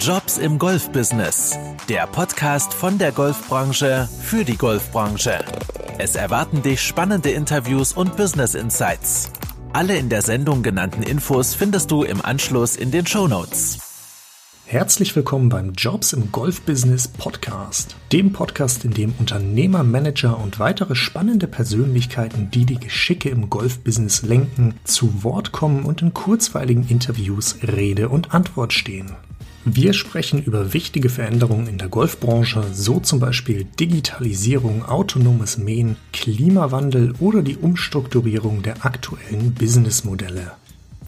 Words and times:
Jobs 0.00 0.38
im 0.38 0.58
Golfbusiness. 0.58 1.58
Der 1.88 2.06
Podcast 2.06 2.74
von 2.74 2.98
der 2.98 3.12
Golfbranche 3.12 4.08
für 4.20 4.44
die 4.44 4.56
Golfbranche. 4.56 5.38
Es 5.98 6.14
erwarten 6.14 6.62
dich 6.62 6.80
spannende 6.80 7.30
Interviews 7.30 7.92
und 7.92 8.16
Business 8.16 8.54
Insights. 8.54 9.30
Alle 9.72 9.96
in 9.96 10.08
der 10.08 10.22
Sendung 10.22 10.62
genannten 10.62 11.02
Infos 11.02 11.54
findest 11.54 11.90
du 11.90 12.02
im 12.02 12.24
Anschluss 12.24 12.76
in 12.76 12.90
den 12.90 13.06
Show 13.06 13.28
Notes. 13.28 13.78
Herzlich 14.66 15.14
willkommen 15.14 15.50
beim 15.50 15.72
Jobs 15.72 16.12
im 16.14 16.32
Golfbusiness 16.32 17.06
Podcast, 17.06 17.96
dem 18.12 18.32
Podcast, 18.32 18.84
in 18.84 18.92
dem 18.92 19.14
Unternehmer, 19.18 19.84
Manager 19.84 20.38
und 20.38 20.58
weitere 20.58 20.94
spannende 20.94 21.46
Persönlichkeiten, 21.46 22.50
die 22.50 22.64
die 22.64 22.78
Geschicke 22.78 23.28
im 23.28 23.50
Golfbusiness 23.50 24.22
lenken, 24.22 24.74
zu 24.84 25.22
Wort 25.22 25.52
kommen 25.52 25.84
und 25.84 26.02
in 26.02 26.14
kurzweiligen 26.14 26.88
Interviews 26.88 27.56
Rede 27.62 28.08
und 28.08 28.34
Antwort 28.34 28.72
stehen. 28.72 29.12
Wir 29.66 29.94
sprechen 29.94 30.42
über 30.42 30.74
wichtige 30.74 31.08
Veränderungen 31.08 31.68
in 31.68 31.78
der 31.78 31.88
Golfbranche, 31.88 32.64
so 32.74 33.00
zum 33.00 33.18
Beispiel 33.18 33.64
Digitalisierung, 33.64 34.84
autonomes 34.84 35.56
Mähen, 35.56 35.96
Klimawandel 36.12 37.14
oder 37.18 37.40
die 37.40 37.56
Umstrukturierung 37.56 38.62
der 38.62 38.84
aktuellen 38.84 39.54
Businessmodelle. 39.54 40.52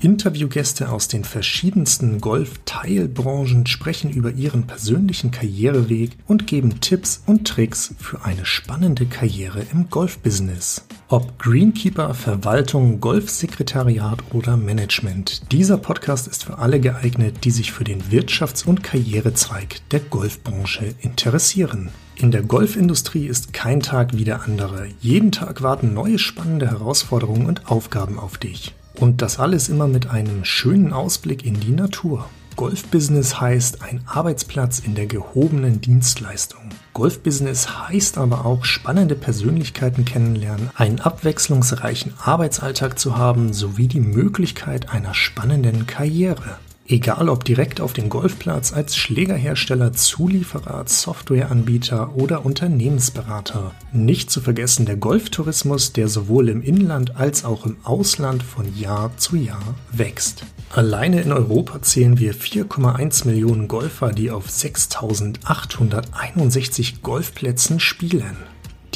Interviewgäste 0.00 0.90
aus 0.90 1.08
den 1.08 1.24
verschiedensten 1.24 2.20
Golf-Teilbranchen 2.20 3.66
sprechen 3.66 4.10
über 4.10 4.32
ihren 4.32 4.66
persönlichen 4.66 5.30
Karriereweg 5.30 6.12
und 6.26 6.46
geben 6.46 6.80
Tipps 6.80 7.22
und 7.26 7.46
Tricks 7.46 7.94
für 7.98 8.24
eine 8.24 8.46
spannende 8.46 9.04
Karriere 9.04 9.66
im 9.70 9.90
Golfbusiness. 9.90 10.82
Ob 11.08 11.38
Greenkeeper, 11.38 12.14
Verwaltung, 12.14 12.98
Golfsekretariat 12.98 14.18
oder 14.32 14.56
Management, 14.56 15.52
dieser 15.52 15.78
Podcast 15.78 16.26
ist 16.26 16.42
für 16.42 16.58
alle 16.58 16.80
geeignet, 16.80 17.44
die 17.44 17.52
sich 17.52 17.70
für 17.70 17.84
den 17.84 18.02
Wirtschafts- 18.10 18.66
und 18.66 18.82
Karrierezweig 18.82 19.88
der 19.92 20.00
Golfbranche 20.00 20.96
interessieren. 21.02 21.90
In 22.16 22.32
der 22.32 22.42
Golfindustrie 22.42 23.26
ist 23.26 23.52
kein 23.52 23.78
Tag 23.78 24.16
wie 24.16 24.24
der 24.24 24.42
andere. 24.42 24.88
Jeden 25.00 25.30
Tag 25.30 25.62
warten 25.62 25.94
neue 25.94 26.18
spannende 26.18 26.68
Herausforderungen 26.68 27.46
und 27.46 27.70
Aufgaben 27.70 28.18
auf 28.18 28.36
dich. 28.36 28.74
Und 28.98 29.22
das 29.22 29.38
alles 29.38 29.68
immer 29.68 29.86
mit 29.86 30.10
einem 30.10 30.44
schönen 30.44 30.92
Ausblick 30.92 31.46
in 31.46 31.60
die 31.60 31.70
Natur. 31.70 32.28
Golfbusiness 32.56 33.38
heißt 33.38 33.82
ein 33.82 34.00
Arbeitsplatz 34.06 34.78
in 34.78 34.94
der 34.94 35.04
gehobenen 35.04 35.82
Dienstleistung. 35.82 36.70
Golfbusiness 36.94 37.86
heißt 37.86 38.16
aber 38.16 38.46
auch 38.46 38.64
spannende 38.64 39.14
Persönlichkeiten 39.14 40.06
kennenlernen, 40.06 40.70
einen 40.74 41.00
abwechslungsreichen 41.00 42.14
Arbeitsalltag 42.18 42.98
zu 42.98 43.18
haben 43.18 43.52
sowie 43.52 43.88
die 43.88 44.00
Möglichkeit 44.00 44.88
einer 44.88 45.12
spannenden 45.12 45.86
Karriere. 45.86 46.56
Egal 46.88 47.28
ob 47.28 47.44
direkt 47.44 47.80
auf 47.80 47.94
dem 47.94 48.08
Golfplatz 48.08 48.72
als 48.72 48.96
Schlägerhersteller, 48.96 49.92
Zulieferer, 49.92 50.84
Softwareanbieter 50.86 52.14
oder 52.14 52.46
Unternehmensberater. 52.46 53.72
Nicht 53.92 54.30
zu 54.30 54.40
vergessen 54.40 54.86
der 54.86 54.94
Golftourismus, 54.96 55.92
der 55.92 56.06
sowohl 56.06 56.48
im 56.48 56.62
Inland 56.62 57.16
als 57.16 57.44
auch 57.44 57.66
im 57.66 57.76
Ausland 57.82 58.44
von 58.44 58.78
Jahr 58.78 59.16
zu 59.16 59.34
Jahr 59.34 59.74
wächst. 59.90 60.44
Alleine 60.70 61.22
in 61.22 61.32
Europa 61.32 61.82
zählen 61.82 62.20
wir 62.20 62.34
4,1 62.34 63.26
Millionen 63.26 63.66
Golfer, 63.66 64.12
die 64.12 64.30
auf 64.30 64.46
6.861 64.48 67.00
Golfplätzen 67.02 67.80
spielen. 67.80 68.36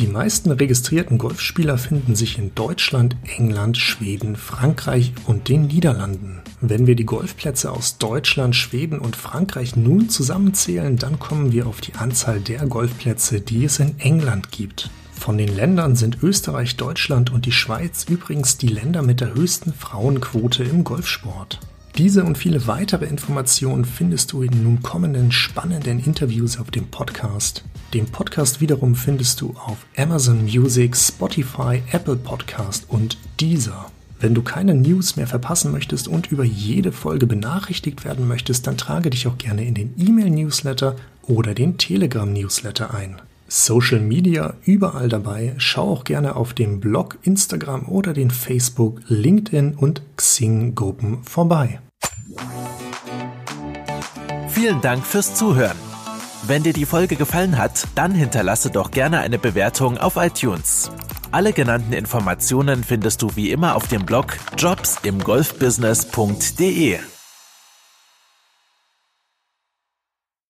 Die 0.01 0.07
meisten 0.07 0.51
registrierten 0.51 1.19
Golfspieler 1.19 1.77
finden 1.77 2.17
sich 2.17 2.39
in 2.39 2.55
Deutschland, 2.55 3.17
England, 3.37 3.77
Schweden, 3.77 4.35
Frankreich 4.35 5.13
und 5.27 5.51
den 5.51 5.67
Niederlanden. 5.67 6.41
Wenn 6.63 6.87
wir 6.87 6.97
die 6.97 7.05
Golfplätze 7.05 7.71
aus 7.71 7.99
Deutschland, 7.99 8.57
Schweden 8.57 8.99
und 8.99 9.15
Frankreich 9.15 9.77
nun 9.77 10.09
zusammenzählen, 10.09 10.97
dann 10.97 11.19
kommen 11.19 11.53
wir 11.53 11.67
auf 11.67 11.83
die 11.83 11.97
Anzahl 11.97 12.41
der 12.41 12.65
Golfplätze, 12.65 13.43
die 13.43 13.67
es 13.67 13.79
in 13.79 14.01
England 14.01 14.51
gibt. 14.51 14.89
Von 15.13 15.37
den 15.37 15.55
Ländern 15.55 15.97
sind 15.97 16.23
Österreich, 16.23 16.79
Deutschland 16.79 17.31
und 17.31 17.45
die 17.45 17.53
Schweiz 17.53 18.07
übrigens 18.09 18.57
die 18.57 18.69
Länder 18.69 19.03
mit 19.03 19.21
der 19.21 19.35
höchsten 19.35 19.75
Frauenquote 19.75 20.65
im 20.65 20.83
Golfsport. 20.83 21.61
Diese 22.01 22.25
und 22.25 22.39
viele 22.39 22.67
weitere 22.67 23.05
Informationen 23.05 23.85
findest 23.85 24.33
du 24.33 24.41
in 24.41 24.63
nun 24.63 24.81
kommenden 24.81 25.31
spannenden 25.31 26.03
Interviews 26.03 26.59
auf 26.59 26.71
dem 26.71 26.87
Podcast. 26.87 27.63
Den 27.93 28.07
Podcast 28.07 28.63
wiederum 28.63 28.95
findest 28.95 29.43
du 29.43 29.55
auf 29.67 29.77
Amazon 29.99 30.45
Music, 30.45 30.97
Spotify, 30.97 31.83
Apple 31.93 32.17
Podcast 32.17 32.87
und 32.89 33.19
Deezer. 33.39 33.91
Wenn 34.19 34.33
du 34.33 34.41
keine 34.41 34.75
News 34.75 35.17
mehr 35.17 35.27
verpassen 35.27 35.73
möchtest 35.73 36.09
und 36.09 36.33
über 36.33 36.43
jede 36.43 36.91
Folge 36.91 37.27
benachrichtigt 37.27 38.03
werden 38.07 38.27
möchtest, 38.27 38.67
dann 38.67 38.79
trage 38.79 39.11
dich 39.11 39.27
auch 39.27 39.37
gerne 39.37 39.67
in 39.67 39.75
den 39.75 39.93
E-Mail-Newsletter 39.99 40.97
oder 41.25 41.53
den 41.53 41.77
Telegram-Newsletter 41.77 42.95
ein. 42.95 43.21
Social 43.47 44.01
Media 44.01 44.55
überall 44.65 45.11
dabei. 45.11 45.53
Schau 45.59 45.91
auch 45.91 46.05
gerne 46.05 46.37
auf 46.37 46.55
dem 46.55 46.81
Blog, 46.81 47.19
Instagram 47.25 47.87
oder 47.91 48.15
den 48.15 48.31
Facebook, 48.31 49.03
LinkedIn 49.09 49.75
und 49.75 50.01
Xing-Gruppen 50.17 51.25
vorbei. 51.25 51.81
Vielen 54.61 54.83
Dank 54.83 55.07
fürs 55.07 55.35
Zuhören. 55.35 55.79
Wenn 56.43 56.63
dir 56.63 56.75
die 56.75 56.85
Folge 56.85 57.17
gefallen 57.17 57.57
hat, 57.57 57.87
dann 57.95 58.15
hinterlasse 58.15 58.69
doch 58.69 58.91
gerne 58.91 59.21
eine 59.21 59.39
Bewertung 59.39 59.97
auf 59.97 60.17
iTunes. 60.17 60.91
Alle 61.31 61.55
genannten 61.55 61.95
Informationen 61.95 62.85
findest 62.85 63.23
du 63.23 63.35
wie 63.37 63.53
immer 63.53 63.75
auf 63.75 63.89
dem 63.89 64.05
Blog 64.05 64.37
jobsimgolfbusiness.de. 64.59 66.99